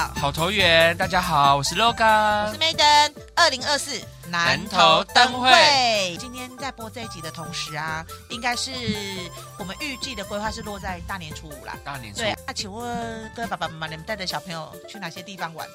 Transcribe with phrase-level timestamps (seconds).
[0.00, 3.12] 好，好投缘，大家好，我是 Loga，我是 Madam。
[3.34, 8.70] 二零二四南投灯会，今天在播这一集的同时啊，应该是
[9.58, 11.76] 我们预计的规划是落在大年初五啦。
[11.84, 15.68] 大年初五，对，那请问各位爸爸妈妈，你们带着小朋友去哪些地方玩？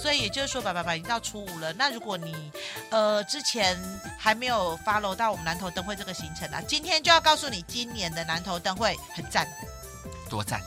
[0.00, 1.72] 所以也就是说，爸爸妈妈已经到初五了。
[1.72, 2.52] 那如果你
[2.92, 3.76] 呃之前
[4.16, 9.48] 还没有 follow 到我们南投灯会这个行程啊，今天就要告诉你，今年的南投灯会很赞，
[10.30, 10.60] 多赞，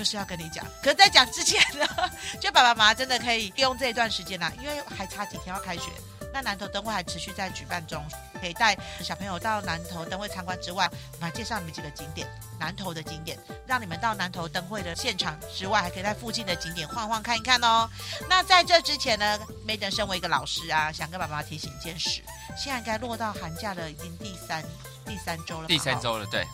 [0.00, 0.64] 就是要跟你讲。
[0.82, 1.86] 可是在讲之前呢，
[2.40, 5.90] 就爸爸妈妈真的可以利用这一段时间啊，因为还差几天要开学。
[6.32, 8.02] 那南投灯会还持续在举办中，
[8.40, 12.26] 可以带小朋友到南投灯会参观之外，我们还介绍你们几个景点，
[12.58, 17.86] 南投的景点，让你们到南投灯会的现场之外，还可以在附近的景点晃晃看一看哦。
[18.26, 22.22] 那在这之前呢，Madam 身为一个老师啊，想跟爸爸提醒一件事，
[22.56, 24.64] 现在应该落到寒假了，已经第三
[25.04, 26.46] 第三周了，第三周了，对，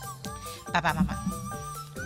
[0.73, 1.15] 爸爸妈妈，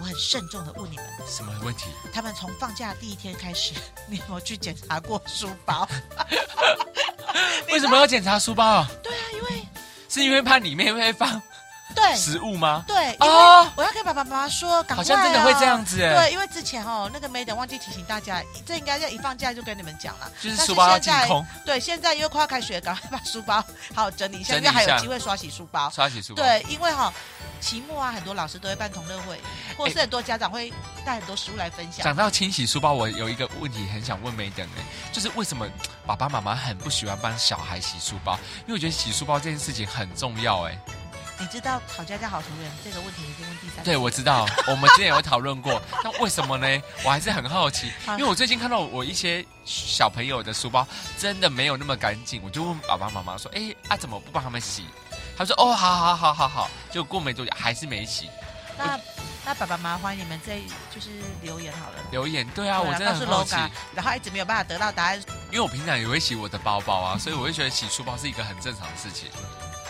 [0.01, 1.85] 我很慎重的问你们，什么问题？
[2.11, 3.75] 他们从放假第一天开始，
[4.09, 5.87] 你有没有去检查过书包？
[7.71, 8.89] 为什么要检查书包啊？
[9.03, 9.67] 对啊，因为
[10.09, 11.39] 是因为怕里面会放
[11.93, 12.83] 对食物吗？
[12.87, 16.13] 对，因为我要跟爸爸妈妈说，好像真的会这样子哎。
[16.13, 21.45] 对，因为之前哦，那个 Madam 忘记提醒大家，这应该要一放假就跟你们讲了，就是书包要清空。
[21.65, 23.55] 对，现在因为快要开学，赶快把书包
[23.93, 25.89] 好好整理一下，因为还有机会刷洗书包。
[25.89, 26.43] 刷洗书包。
[26.43, 27.13] 对，因为哈，
[27.59, 29.39] 期末啊，很多老师都会办同乐会，
[29.77, 30.71] 或是很多家长会
[31.05, 32.03] 带很多书来分享。
[32.03, 35.67] 讲到清洗书包，我有一个问题很想问 Madam 哎，就是为什么
[36.05, 38.37] 爸爸妈妈很不喜欢帮小孩洗书包？
[38.61, 40.77] 因为我觉得洗书包这件事情很重要哎。
[41.41, 43.83] 你知道好家家好投缘这个问题已经问第三次。
[43.83, 45.81] 对，我知道， 我们之前有讨论过。
[46.03, 46.83] 那为什么呢？
[47.03, 54.85] 我还是很好奇，因为我最近看到我一些小朋友的书包真的没有那么干净，我就问爸爸妈妈说：“哎，啊怎么不帮他们洗？”
[55.35, 58.29] 他说：“哦，好好好好好。”就过没多久还是没洗。
[58.77, 58.99] 那
[59.43, 60.59] 那爸爸妈妈欢迎你们再
[60.93, 61.09] 就是
[61.41, 61.95] 留言好了。
[62.11, 63.55] 留言对啊，我真的很好奇。
[63.95, 65.19] 然后一直没有办法得到答案，
[65.49, 69.31] 因为我平常也会洗我的包包啊，所以我会觉得洗书包是一个很正常的事情。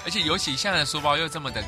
[0.04, 1.64] 而且尤其现在的书包又这么的，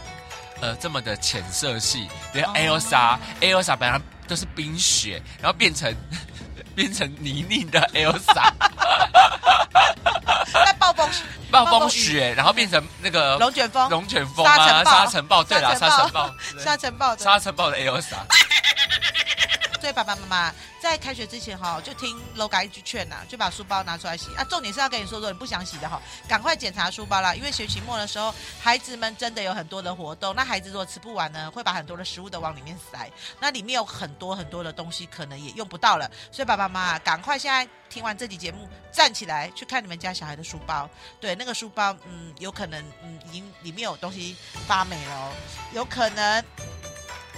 [0.61, 5.95] 呃，这么的浅色系，连 Elsa，Elsa 本来都是冰雪，然后变成
[6.75, 8.51] 变成泥泞的 Elsa，
[10.65, 11.09] 在暴风
[11.51, 18.15] 暴风雪，然后变成那个龙卷风，龙卷风啊，沙尘暴，对啦，沙尘暴，沙尘暴，沙尘暴的 Elsa。
[19.81, 24.43] 对爸爸妈妈在开学之前哈，就听 Loga 一句劝呐，就把书包拿出来洗啊。
[24.43, 27.33] 重点是要跟你说说，你不想洗的哈，赶快检查书包啦。
[27.33, 30.35] 因为学期末的时候，孩子们真的有很多的活动。
[30.35, 33.09] 那孩子如果吃不完呢，会把很多的食物都往里面塞。
[33.39, 36.11] 那里面有很多很多的东西，可能也用不到了。
[36.33, 40.89] 所以爸爸妈妈赶快现在听完这集节目，站起来去看你们家小孩的书包。
[41.21, 44.35] 对，那个书包，嗯，有可能，嗯，已经里面有东西
[44.67, 45.31] 发霉了哦，
[45.71, 46.43] 有可能。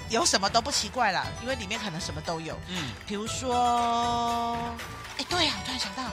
[0.09, 2.57] 有什么都不奇怪啦，因为里面可能什么都有。
[2.67, 4.57] 嗯，比如说，
[5.17, 6.03] 哎，对呀、啊，我突然想到，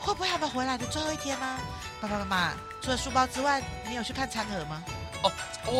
[0.00, 1.58] 会不会他们回来的最后一天呢？
[2.00, 4.82] 爸爸妈妈，除了书包之外，你有去看餐盒吗？
[5.22, 5.30] 哦，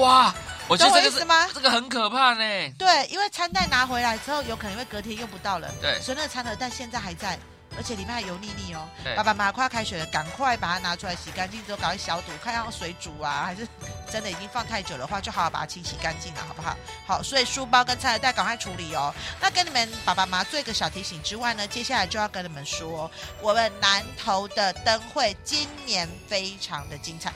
[0.01, 0.35] 哇，
[0.69, 1.49] 我觉得这个是懂我意思吗？
[1.55, 2.45] 这个很可怕呢。
[2.79, 5.69] 对，因为餐袋拿回来之后，有可能因为隔天用不到了。
[5.81, 7.39] 对，所以那个餐盒袋现在还在。
[7.77, 13.67] 而且里面还油腻腻哦，爸爸妈妈快要开学了，赶快把它拿出来洗干净之后，搞一消毒，看要水煮啊，还是
[14.11, 16.77] 真的已经放太久的话，就好好把它清洗干净了，好不好？
[17.07, 19.15] 好，所以书包跟餐盒袋赶快处理哦。
[19.41, 27.33] 那跟你们爸爸妈妈做一个小提醒之外呢，接下来就要跟你们说，我们南投的灯会今年非常的精彩。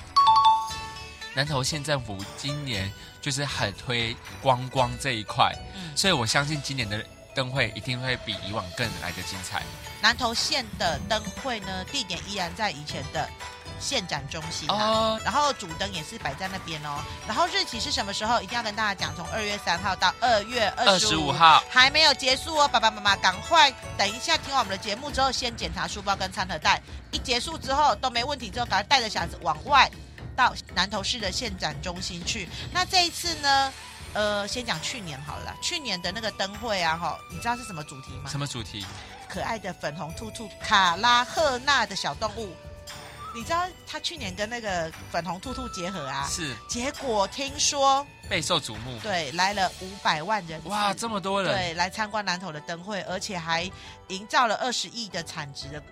[1.35, 7.05] 南投县政府今年就是很推观光这一块，嗯，所以我相信今年的。
[7.37, 9.63] 灯会一定会比以往更来的精彩。
[10.01, 13.29] 南投县的灯会呢，地点依然在以前的
[13.79, 17.03] 县展中心哦，然后主灯也是摆在那边哦。
[17.27, 18.41] 然后日期是什么时候？
[18.41, 22.67] 一定要跟大家讲，从二月三号到二月二十五号，还没有结束哦。
[22.69, 26.81] 爸爸妈妈赶快等一下听完我们的节目之后，先检查书包跟餐盒袋。
[27.11, 29.91] 一结束之后都没问题之后，赶快带着小孩子往外
[30.35, 32.49] 到南投市的县展中心去。
[32.73, 33.73] 那这一次呢？
[34.17, 38.31] 呃，先讲去年好了啦，去年的那个灯会啊，哈，你知道是什么主题吗？
[38.31, 38.83] 什么主题？
[39.29, 42.57] 可爱的粉红兔兔卡拉赫纳的小动物，
[43.35, 46.27] 你知道他去年跟那个粉红兔兔结合啊？
[46.31, 46.57] 是。
[46.67, 53.71] 结果听说备受瞩目，对，来了五百万人，哇，这么多人，对，来参观南投的灯会，而且还
[54.09, 55.83] 营造了二十亿的产值的，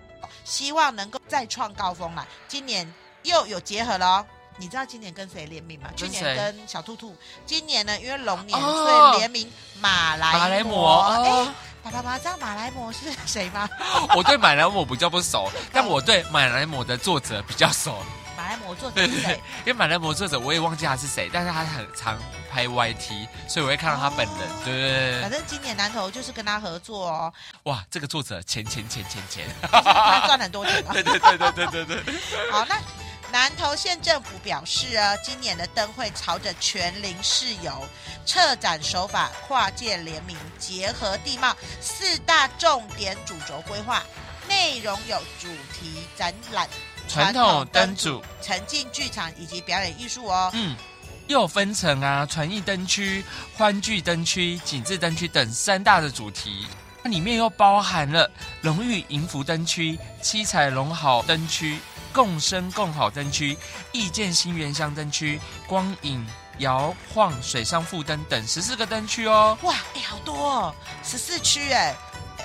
[0.43, 2.25] 希望能够再创高峰啦。
[2.47, 2.91] 今年
[3.21, 4.25] 又有结合了哦。
[4.57, 5.89] 你知道今年跟谁联名吗？
[5.95, 7.15] 去年跟小兔兔，
[7.45, 11.01] 今年呢，因为龙年，所以联名马来马来魔。
[11.01, 11.47] 哎，
[11.83, 13.67] 爸爸妈妈知道马来魔是谁吗？
[14.15, 17.97] 我对马来魔比较不熟，但我对马来魔的作者比较熟。
[18.37, 19.41] 马马来魔作者是谁？
[19.61, 22.15] 因为马来魔作者我也忘记他是谁，但是他很常
[22.51, 24.35] 拍 YT，所以我会看到他本人。
[24.37, 27.33] 哦、对，对，对，反正今年南投就是跟他合作哦。
[27.63, 30.83] 哇，这个作者钱钱钱钱钱， 他赚很多钱。
[30.93, 32.13] 对对对对对对对。
[32.51, 32.75] 好，那。
[33.35, 37.85] 南投县政府表示啊，今年的灯会朝着全龄市游、
[38.25, 44.01] 策展手法、跨界联名、结合地貌四大重点主轴规划，
[44.47, 46.65] 内容有主题展览、
[47.09, 50.49] 传统灯组、沉浸剧场以及表演艺术哦。
[50.53, 50.73] 嗯，
[51.27, 53.21] 又分成啊传艺灯区、
[53.57, 56.65] 欢聚灯区、景致灯区等三大的主题，
[57.03, 61.77] 它里面又包含了荣誉银福灯区、七彩龙好灯区。
[62.15, 63.57] 共生共好灯区、
[63.91, 66.25] 意见新园乡灯区、光影
[66.59, 69.57] 摇晃水上副灯等十四个灯区哦。
[69.63, 71.93] 哇，哎，好多哦，十四区哎。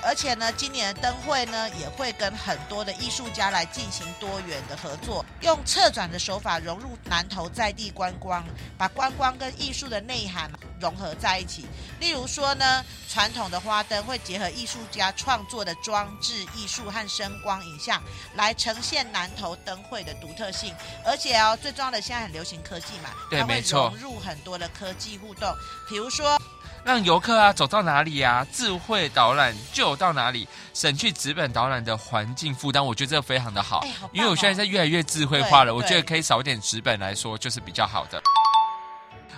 [0.03, 8.43] 而且呢，今年的灯会呢，也会跟很多的艺术家来进行多元的合作，用策展的手法融入南投在地观光，
[8.77, 11.67] 把观光跟艺术的内涵融合在一起。
[11.99, 18.01] 例如说呢，传统的花灯会结合艺术家创作的装置艺术和声光影像，
[18.33, 20.73] 来呈现南投灯会的独特性。
[21.05, 25.53] 而且哦，最重要的，现在很流行科技嘛，对，没错，融入很多的科技互动，
[25.87, 26.40] 比如说。
[26.83, 32.83] 让游客啊走到哪里啊，智慧导览就到哪里，省去纸本导览的环境负担。
[32.83, 38.21] 我觉得这个非常的好，哎好哦、因为我现在在越来越智慧化了，我觉得可以少一点纸本来说就是比较好的。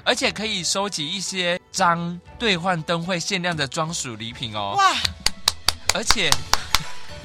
[0.06, 4.76] 而且可以收集一些张兑换灯会限量的专属礼品哦。
[4.78, 4.94] 哇！
[5.94, 6.30] 而且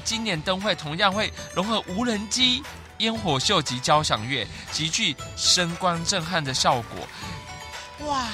[0.03, 2.63] 今年灯会同样会融合无人机、
[2.99, 8.07] 烟火秀及交响乐，极具声光震撼的效果。
[8.07, 8.27] 哇！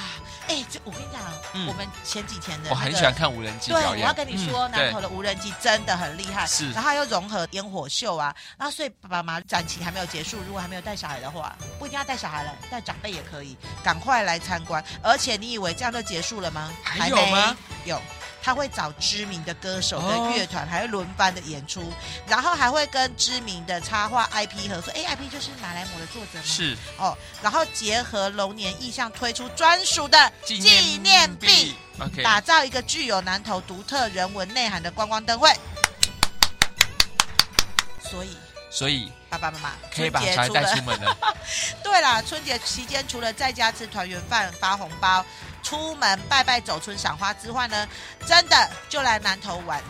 [0.48, 1.20] 哎，这我跟你讲，
[1.54, 3.90] 嗯、我们前几天的、那个，我很喜欢看无人机表演。
[3.90, 6.46] 对，我要跟你说，嗯、南投的无人机真的很厉害。
[6.46, 14.82] 是，然后又融合烟火秀啊，然后所以爸爸妈妈展期还没有结束，如果还没有带小孩的话，不一定要带小孩了，带长辈也可以，赶快来参观。
[15.02, 16.70] 而且你以为这样就结束了吗？
[16.82, 17.56] 还有吗？
[17.84, 18.00] 有。
[18.46, 21.92] 他会找知名的歌手跟乐团，还会轮班的演出，
[22.28, 24.92] 然后还会跟知名的插画 IP 合作。
[24.94, 26.44] 哎，IP 就是马来姆的作者吗？
[26.44, 30.60] 是哦，然后结合龙年意象，推出专属的纪
[31.02, 35.52] 念币，OK，打造一个具有南投独特人文内涵的观光灯会。
[38.00, 38.36] 所以，
[38.70, 41.16] 所以爸爸妈妈可以把小孩带出门了。
[41.82, 45.26] 对啦，春节期间除了在家吃团圆饭、发红包。
[45.66, 47.88] 出门拜拜走春赏花之外呢，
[48.24, 49.82] 真的就来南投玩，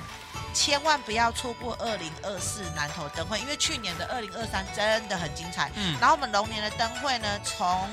[0.55, 5.70] 千万不要错过二零二四南投灯会，因为去年的二零二三真的很精彩。
[5.75, 7.87] 嗯，然后我们龙年的灯会呢，从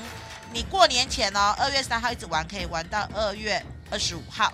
[0.50, 4.50] 你过年前哦，二月三号一直玩，可以玩到二月二十五号，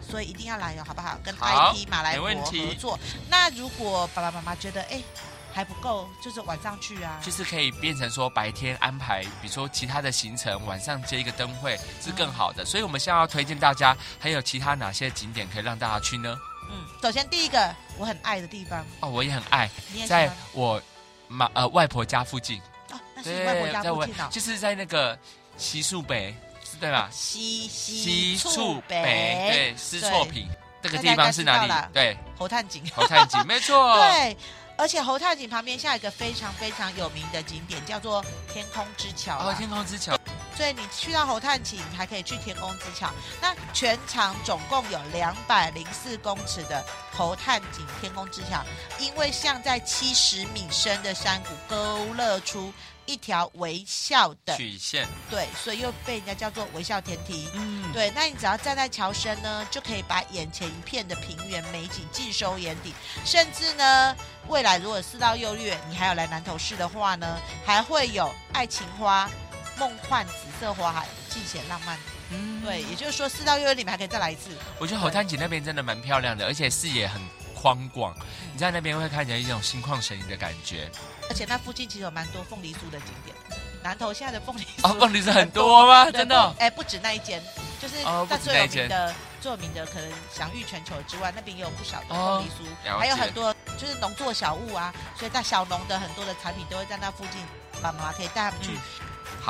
[0.00, 1.18] 所以一定要来哟，好不好？
[1.22, 2.98] 跟 IT 马来貘合作。
[3.28, 5.02] 那如果爸爸妈妈觉得哎。
[5.52, 12.62] 还不够，就是晚上去啊，就是可以变成说白天安排，比如说其他的行程，晚上接一个灯会是更好的。
[12.62, 16.36] 嗯、所以我们现在要推荐大家，还有其他哪些景点可以让大家去呢？
[16.70, 19.68] 嗯，首先第一个我很爱的地方哦，我也很爱，
[20.06, 20.80] 在我
[21.26, 22.60] 妈呃外婆家附近
[22.92, 25.18] 哦，那是外婆家附近哦，就是在那个
[25.56, 26.34] 西树北，
[26.78, 27.08] 对吧？
[27.12, 30.48] 西西树北，对，是错品
[30.80, 31.72] 这个地方是哪里？
[31.92, 34.36] 对，猴探井，猴探井，没错，对。
[34.80, 40.18] 而且猴探井旁边下一个非常非常有名的景点叫做天空之桥哦，天空之桥。
[40.56, 43.10] 所以你去到侯探井，还可以去天空之桥。
[43.42, 48.64] 那全长总共有两百零四公尺的侯探井天空之桥，
[48.98, 52.72] 因为像在七十米深的山谷勾勒出
[53.10, 57.48] 一条微笑的曲线，对，所以又被人家叫做微笑天梯。
[57.54, 62.94] 嗯，对，那你只要站在桥身呢，就可以把眼前一片的平原美景尽收眼底。
[63.24, 64.16] 甚至呢，
[64.48, 67.36] 未来如果四到六月你还有来南投市的话呢，
[67.66, 69.28] 还会有爱情花、
[69.76, 71.98] 梦幻紫色花海，尽显浪漫。
[72.30, 74.50] 嗯，对，也就是说四到六月你们还可以再来一次。
[74.78, 77.20] 我觉得猴探井那边真的蛮漂亮的，而且视野很
[77.60, 78.14] 宽广，
[78.52, 80.90] 你在那边会看起来一种心旷神怡的感觉。
[81.28, 83.36] 而且那附近其实有蛮多凤梨酥的景点，
[83.82, 86.10] 南投现在的凤梨酥哦， 凤梨酥很多吗？
[86.10, 86.54] 真的？
[86.58, 87.42] 哎，不止那一间，
[87.80, 87.96] 就是
[88.28, 97.40] 在最有名的、最有名的，可能享誉全球之外，那边也有不少的凤梨酥，还有很多就是农作小物啊，所以在小农的很多的产品都会在那附近，
[97.82, 98.70] 爸爸妈妈可以带他们去。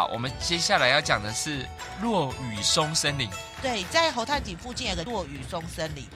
[0.00, 1.68] 好，我们接下来要讲的是
[2.00, 3.28] 落羽松森林。
[3.60, 6.08] 对，在猴探井附近有个落羽松森林，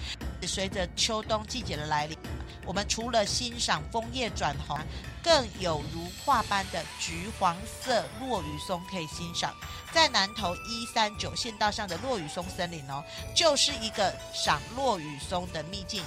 [0.48, 2.16] 随着秋冬季节的来临。
[2.64, 4.80] 我们除了欣赏枫叶转红，
[5.22, 9.54] 更有如画般的橘黄色落羽松可以欣赏。
[9.92, 13.04] 在南投一三九县道上的落羽松森林哦，
[13.36, 16.02] 就是一个赏落羽松的秘境。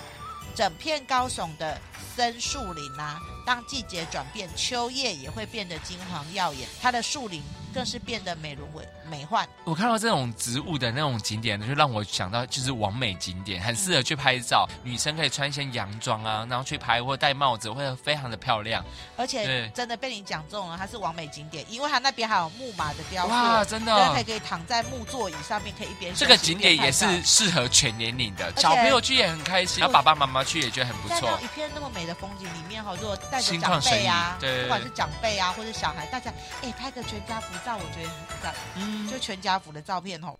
[0.55, 1.79] 整片高耸的
[2.15, 7.43] 森树林啊，当季节转变，秋叶也会变得金黄耀眼，它的树林。
[7.77, 8.67] 更是变得美轮
[9.07, 9.47] 美幻。
[9.63, 14.67] 我看到这种植物的那种景点呢，就让我想到就是完美景点，很适合去拍照。
[14.83, 18.83] 嗯、女生可以穿一些洋装啊，然后去拍或戴帽子，会非常的漂亮。
[19.17, 23.31] 而且真的被你讲中了，它是完美景点，因为它那边还有木马的雕塑。
[23.31, 24.13] 哇，真的！
[24.13, 26.15] 可以可以躺在木座椅上面，可以一边。
[26.15, 31.37] 这个景点也是适合全年龄的，小朋友去也很开心，然后爸爸妈妈去也觉得很不错。
[31.43, 36.31] 一片那么美的风景里面哈，如果带着长辈啊，对，不管是长辈啊或者小孩，大家
[36.63, 37.47] 哎拍个全家福。
[37.65, 40.37] 照我觉得很赞，嗯，就全家福的照片吼。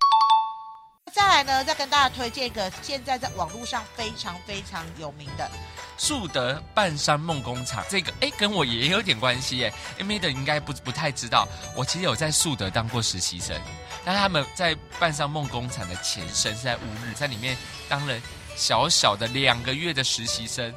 [1.13, 5.49] 再来呢，再跟大家推荐一个现在在网络上非常非常有名的
[5.97, 7.83] 树德半山梦工厂。
[7.89, 9.73] 这个哎，跟我也有点关系耶。
[9.99, 13.59] Madam 应该不不太知道，我其实有在树德当过实习生。
[14.03, 18.19] 但他们在半山梦工厂的前身是在乌日，在里面当了
[18.55, 20.73] 小小的两个月的实习生。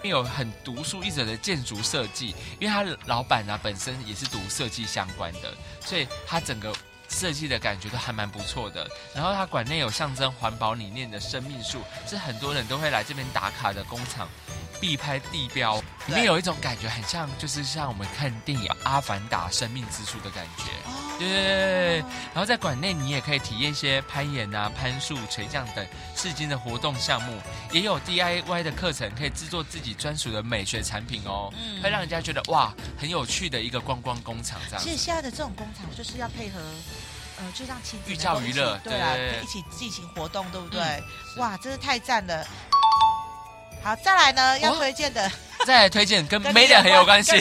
[0.00, 2.28] 并有很独树一帜的建筑设计，
[2.60, 6.72] 因为他的老板呢、啊、本身也是读设计相关的，所以他整个
[7.08, 8.88] 设计的感觉都还蛮不错的。
[9.14, 14.28] 然后它馆内有象征环保理念的生命树，是很多人都会来这边打卡的工厂
[14.80, 15.76] 必拍地标。
[16.06, 20.64] 里面有一种感觉，很像就是像我们看电影《阿凡达：生命之树》的感觉。
[21.18, 21.98] 对，
[22.32, 25.84] 然后在馆内你也可以体验一些攀岩啊、攀树、垂降等
[26.14, 27.36] 刺激的活动项目，
[27.72, 34.84] 也有 DIY 的课程，可以制作自己专属的美学产品哦，嗯、会让人家觉得哇，很有趣的一个观光工厂这样。
[34.84, 36.60] 其实现在的这种工厂就是要配合，
[37.38, 40.80] 呃，就让亲子寓教于乐，对啊，一起进行活动，对不对？
[40.80, 41.02] 嗯、
[41.38, 42.46] 哇，真是太赞了！
[43.82, 45.30] 好，再来呢，要推荐的，哦、
[45.68, 47.32] 再来推荐跟 Madam 很有关系。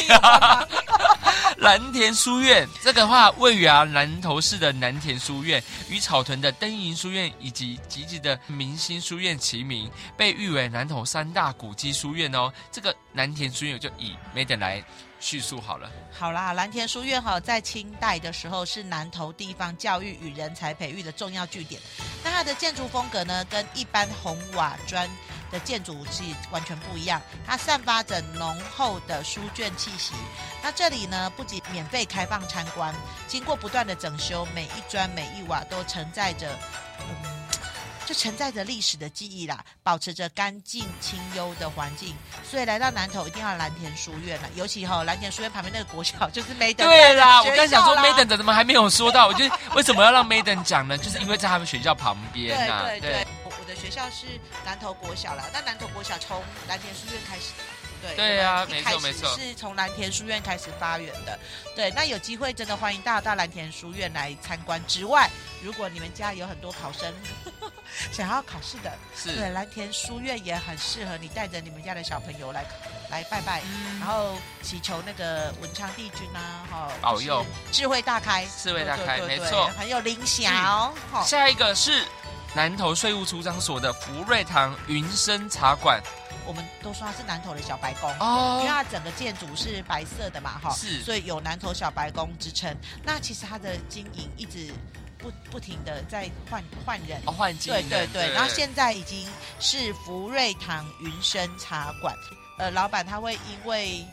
[1.59, 12.51] 蓝田书院这个话位于啊南投市的蓝田书院，与草屯的灯影书院以及集集的明星书院齐名，被誉为南投三大古迹书院哦。
[12.69, 14.83] 这个蓝田书院就以 Madam 来
[15.21, 15.89] 叙述好了。
[16.11, 21.81] 好啦，蓝田书院哈，在清代的时候是南投地方教育与人才培育的重要据点。
[22.25, 25.09] 那它的建筑风格呢，跟一般红瓦砖
[25.51, 30.13] 的建筑是完全不一样，它散发着浓厚的书卷气息。
[30.61, 32.93] 那这里呢，不仅免费开放参观，
[33.27, 36.47] 经过不断的整修，每一砖每一瓦都承载着，
[36.99, 37.47] 嗯，
[38.05, 42.15] 就承载着历史的记忆啦，保持着干净清幽的环境。
[42.43, 49.27] 所以来到南投一定要蓝田书院了，尤其哈、哦、蓝田书院旁边那个国小就是 Maiden 对啦，我刚想说 Madam 怎么还没有说到？
[49.27, 50.97] 我觉得为什么要让 Maiden 讲呢？
[50.97, 53.11] 就是因为在他们学校旁边啊，对对对。
[53.23, 53.27] 对
[53.79, 54.25] 学校是
[54.65, 57.53] 南投国小啦，那南投国小从蓝田书院开始，
[58.01, 61.37] 对对啊，没错没错，是从蓝田书院开始发源的。
[61.75, 64.81] 对，那有机会真的欢迎大家到蓝田书院来参观。
[64.87, 65.29] 之外，
[65.63, 67.71] 如果你们家有很多考生呵 呵
[68.11, 72.65] 想要考试的，是对蓝田书院也很适合你带着你们家的小朋友来
[73.09, 80.93] 来拜拜，嗯、然后祈求那个文昌帝君啊，哈，保佑智慧大开，智慧大开，没错，很有灵巧哦。
[81.11, 82.03] 好，下一个是。
[82.55, 86.01] 南投税务处长所的福瑞堂云生茶馆，
[86.45, 92.75] 我们都说它是南投的小白宫哦，因为它整个建筑是白色的嘛，哈，是，所以有南投小白宫之称。
[93.03, 94.73] 那其实它的经营一直
[95.19, 98.27] 不不停的在换换人，哦，换经营，对对对。
[98.27, 99.27] 对然后现在已经
[99.59, 102.15] 是福瑞堂云生茶馆，
[102.57, 104.03] 呃，老板他会因为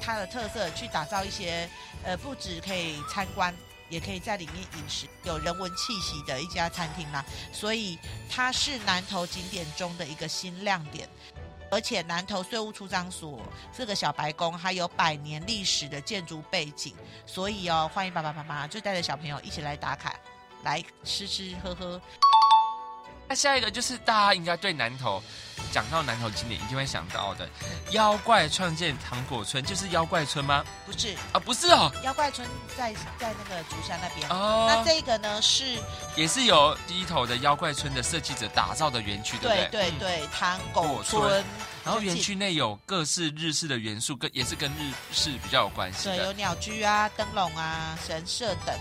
[0.00, 1.68] 他的特色去打造一些，
[2.02, 3.54] 呃，不止可以参观。
[3.88, 11.08] 也可以在里面饮食，有人文气息的一家餐厅啦，所以它是南投景点中的一个新亮点。
[11.68, 13.40] 而且南投税务出张所
[13.76, 16.94] 这个小白宫，还有百年历史的建筑背景，
[17.26, 20.14] 所以哦，欢迎爸爸妈妈就带着小朋友一起来打卡，
[20.62, 22.00] 来吃吃喝喝。
[23.28, 25.22] 那下一个就是大家应该对南投
[25.72, 27.48] 讲到南投景点一定会想到的
[27.90, 30.64] 妖怪创建糖果村，就是妖怪村吗？
[30.84, 34.66] 不是啊，不是哦，妖怪村在在那个竹山那边哦。
[34.68, 35.78] 那这个呢是
[36.14, 39.68] 也是由第一头的妖怪村的设计者打造的园区，对不对？
[39.70, 41.44] 对对对，糖果村。
[41.84, 48.76] 然后园区内有各式日式的元素，跟也是跟日式比较有关系的，对，有鸟居啊、灯笼啊、神社等。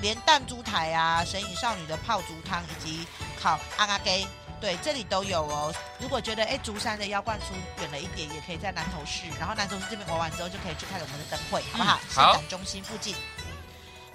[0.00, 3.06] 连弹珠台啊、神隐少女的泡竹汤以及
[3.40, 4.26] 烤阿阿给，
[4.60, 5.74] 对，这里都有哦。
[5.98, 12.00] 如果觉得哎，竹山的妖怪出远了一点，也可以在南投市，然后南投市这边玩完之后，就可以去看我们的灯会，好不好？
[12.14, 12.32] 好。
[12.32, 13.14] 市展、中心附近。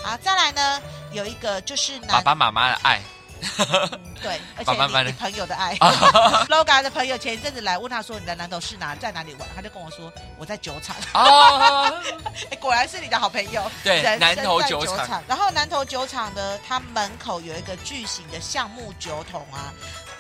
[0.03, 0.81] 好，再来呢，
[1.11, 3.01] 有一个就是爸爸妈妈的爱。
[3.41, 5.75] 嗯、 对，而且你，你朋友的爱，
[6.49, 9.47] Loga 的朋友前一阵子来问他说，你的南投是哪，在哪里玩？
[9.55, 10.95] 他就跟我说我在酒厂。
[11.13, 11.93] 哦，
[12.59, 13.69] 果然是你的好朋友。
[13.83, 15.23] 对，南投酒厂。
[15.27, 19.73] 然后南投酒厂呢，它门口有一个巨型的橡木酒桶啊，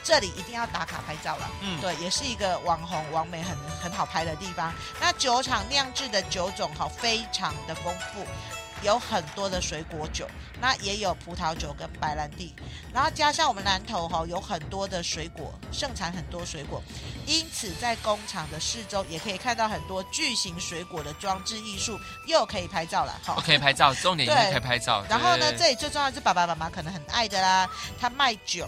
[0.03, 1.49] 这里一定要打卡拍照了。
[1.61, 4.73] 嗯，对，也是一个网红网美很很好拍的地方。
[4.99, 8.25] 那酒厂酿制的酒种好，非常的丰富。
[8.83, 10.27] 有很多的水果酒，
[10.61, 12.55] 那也有葡萄酒跟白兰地，
[12.93, 16.81] 然后加上我们南投哈有很多的水果，盛产很多水果，
[17.25, 23.41] 因此在工厂的四周也可以看到很多巨型水果的装置艺术，又可以拍照了哈。
[23.45, 25.03] 可以拍照，重点就是可以拍照。
[25.09, 27.69] 然后呢，这里最重要的是爸爸妈妈可能很爱的啦，
[27.99, 28.67] 他卖酒。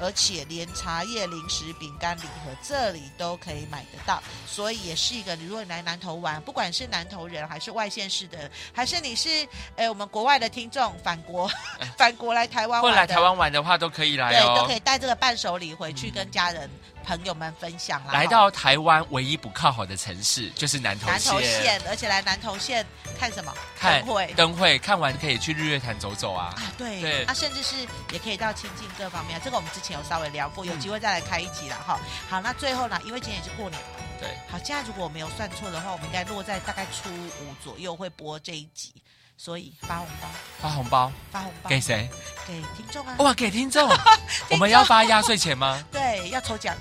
[0.00, 5.36] 而且连茶叶、零食、饼干、礼盒，这里都可以买得到，所以也是一个。
[5.36, 9.28] 如果你来南投玩，不管是南投人，还是外县市的， 还是你是
[9.76, 11.50] 诶我们国外的听众返国，
[11.96, 16.68] 返国来台湾玩，或来台湾玩的话，都可以来哦，对，都可以带这个伴手礼回去跟家人。
[17.08, 22.84] 嗯朋友们分享啦，来到台湾唯一不靠好的城市就是南投县，南投县，而且来南投县
[23.18, 23.50] 看什么？
[23.78, 26.52] 看灯会，灯会看完可以去日月潭走走啊！
[26.56, 27.76] 啊，对，对，那、啊、甚至是
[28.12, 32.06] 也可以到亲近各方面，这个我们之前有稍微聊过，有机会再来开一集了哈、嗯。
[32.28, 38.92] 好，那最后呢，因为今天也是过年嘛，对，好，现在如果我没有算错的话，我们应该落在大概初五左右会播这一集，
[39.38, 40.28] 所以发红包，
[40.60, 42.06] 发红包，发红包给谁？
[42.46, 43.16] 给听众啊！
[43.20, 43.88] 哇，给听众，
[44.50, 45.82] 我们要发压岁钱吗？
[45.90, 46.76] 对，要抽奖。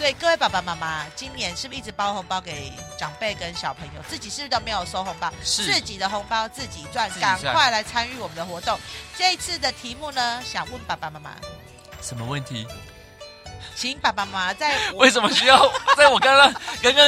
[0.00, 4.00] 所以各位爸爸妈妈，今年是不是一直包红包给长辈跟小朋友？
[4.08, 5.30] 自己是不是都没有收红包？
[5.44, 8.80] 是自己的红包自己赚，赶快来参与我们的活动。
[9.14, 11.32] 这一次的题目呢，想问爸爸妈妈，
[12.00, 12.66] 什么问题？
[13.76, 16.50] 请爸爸妈妈在 为什么需要在我刚刚
[16.82, 17.06] 刚刚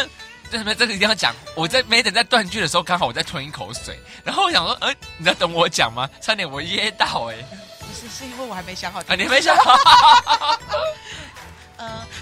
[0.50, 1.34] 为什么这个一定要讲？
[1.56, 6.06] 我在没等在断句的时候，刚好我在吞一口水，然后我想说，嗯、呃，你在等我讲吗？
[6.20, 7.46] 差点我噎到哎、欸！
[7.78, 9.00] 不是，是因为我还没想好。
[9.00, 9.74] 啊，你没想好。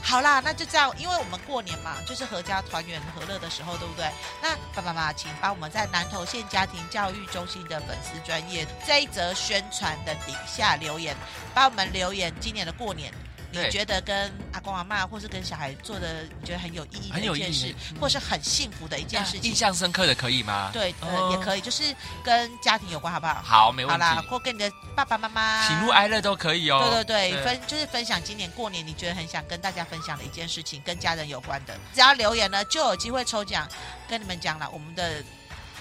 [0.02, 4.10] 好啦，那就这样，因为我们过年嘛，就是阖家团圆和乐的时候，对不对？
[4.42, 11.16] 那爸爸妈妈，请帮我们在南投县家庭教育中心的粉丝专业这一则宣传的底下留言，
[11.54, 13.12] 帮我们留言今年的过年。
[13.52, 20.70] 你觉得跟阿公阿妈，或是跟小孩做的，你觉得很有意义的一件事，或是很幸福的一件事情，印象深刻的可以吗？
[20.72, 23.42] 对，呃，也可以，就是跟家庭有关，好不好？
[23.42, 24.04] 好，没问题。
[24.04, 26.80] 好啦，或跟你的爸爸妈妈，喜怒哀乐都可以哦。
[26.90, 33.68] 对对对，分就是分享今年过年你觉得很想跟大家分享的一件事情，跟家人有关的，只要留言呢，就有机会抽奖。
[34.08, 35.22] 跟你们讲了，我们的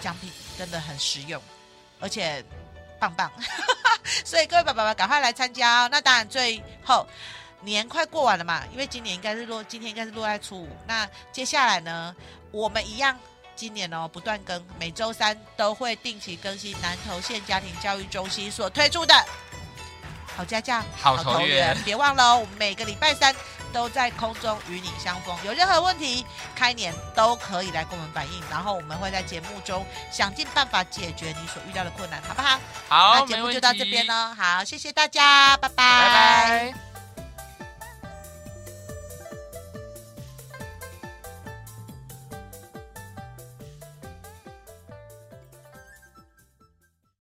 [0.01, 1.41] 奖品真的很实用，
[1.99, 2.43] 而且
[2.99, 3.31] 棒棒，
[4.25, 5.89] 所以各位爸爸们赶快来参加哦。
[5.91, 7.07] 那当然最后。
[7.61, 10.69] 年快过完了嘛，因为今年应该是落，今天应该是落在初五。
[10.87, 12.15] 那接下来呢，
[12.51, 13.17] 我们一样，
[13.55, 19.13] 今年哦不断更，每周三都会定期更新南投县家庭教育中心所推出的
[20.37, 21.77] 好家教、好投缘。
[21.83, 23.35] 别忘了哦，我们每个礼拜三
[23.73, 25.35] 都在空中与你相逢。
[25.43, 32.57] 有任何问题，开年都可以来跟我们反映，然后我们会在节目中想尽办法解决你所遇到的困难，好不好？
[32.87, 34.33] 好，那节目就到这边喽。
[34.33, 35.75] 好，谢谢大家，拜拜。
[35.75, 36.88] 拜拜。